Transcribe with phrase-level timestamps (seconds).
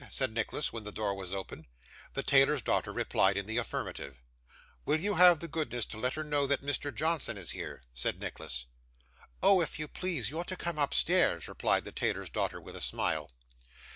[0.09, 1.67] said Nicholas, when the door was opened.
[2.13, 4.17] The tailor's daughter replied in the affirmative.
[4.83, 6.91] 'Will you have the goodness to let her know that Mr.
[6.91, 8.65] Johnson is here?' said Nicholas.
[9.43, 13.29] 'Oh, if you please, you're to come upstairs,' replied the tailor's daughter, with a smile.